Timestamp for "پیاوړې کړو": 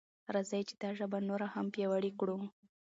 1.73-2.37